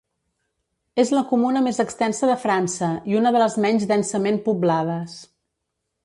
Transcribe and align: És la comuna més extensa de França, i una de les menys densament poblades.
És 1.01 1.09
la 1.15 1.19
comuna 1.33 1.61
més 1.65 1.81
extensa 1.83 2.29
de 2.31 2.37
França, 2.45 2.89
i 3.11 3.17
una 3.19 3.33
de 3.35 3.43
les 3.43 3.57
menys 3.65 3.85
densament 3.91 4.41
poblades. 4.47 5.19